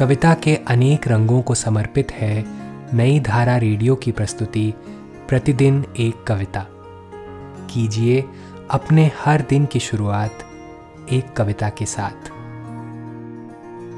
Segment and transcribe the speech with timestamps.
[0.00, 2.44] कविता के अनेक रंगों को समर्पित है
[2.96, 4.74] नई धारा रेडियो की प्रस्तुति,
[5.28, 6.66] प्रतिदिन एक कविता।
[7.70, 8.24] कीजिए
[8.70, 10.30] अपने हर दिन की शुरुआत
[11.12, 12.30] एक कविता के साथ।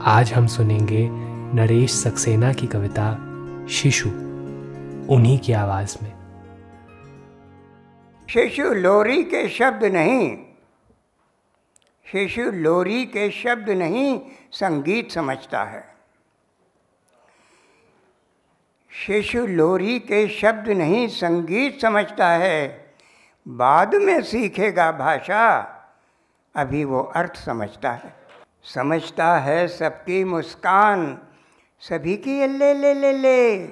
[0.03, 1.08] आज हम सुनेंगे
[1.56, 3.14] नरेश सक्सेना की कविता,
[3.69, 4.08] शिशु,
[5.14, 6.12] उन्हीं की आवाज़ में।
[8.30, 10.37] शिशु लोरी के शब्द नहीं।
[12.13, 14.21] शिशु लोरी के शब्द नहीं
[14.53, 15.94] संगीत समझता है।
[18.91, 22.95] शिशु लोरी के शब्द नहीं संगीत समझता है।
[23.48, 25.61] बाद में सीखेगा भाषा,
[26.57, 28.15] अभी वो अर्थ समझता है।
[28.65, 31.19] समझता है सबकी मुस्कान,
[31.80, 33.66] सभी की ले ले ले ले।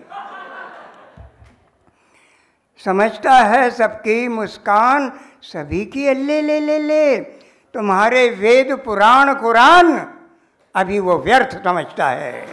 [2.84, 7.39] समझता है सबकी मुस्कान, सभी की अल्ले ले ले ले।
[7.74, 10.16] तुम्हारे वेद पुराण कुरान
[10.74, 12.46] अभी वो व्यर्थ समझता है।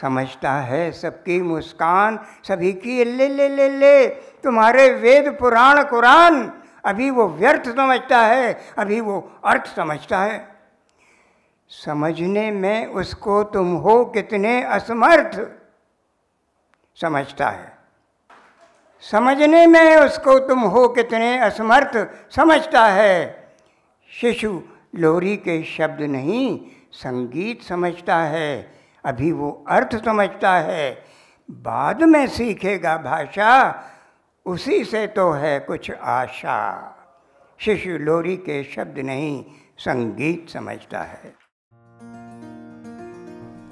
[0.00, 4.08] समझता है सबकी मुस्कान, सभी की ले ले ले ले।
[4.44, 6.52] तुम्हारे वेद पुराण कुरान
[6.84, 10.48] अभी वो व्यर्थ समझता है, अभी वो अर्थ समझता है।
[11.68, 15.40] समझने में उसको तुम हो कितने असमर्थ,
[17.00, 17.79] समझता है।
[19.02, 23.48] समझने में उसको तुम हो कितने असमर्थ, समझता है।
[24.20, 24.62] शिशु
[24.96, 26.60] लोरी के शब्द नहीं,
[26.92, 28.72] संगीत समझता है,
[29.04, 31.04] अभी वो अर्थ समझता है।
[31.50, 33.84] बाद में सीखेगा भाषा,
[34.46, 36.86] उसी से तो है कुछ आशा।
[37.58, 39.44] शिशु लोरी के शब्द नहीं,
[39.78, 41.34] संगीत समझता है।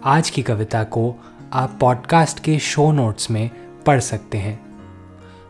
[0.05, 1.15] आज की कविता को
[1.53, 3.51] आप पॉडकास्ट के शो नोट्स में
[3.87, 4.68] पढ़ सकते हैं।